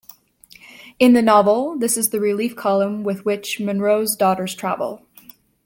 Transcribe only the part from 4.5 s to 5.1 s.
travel.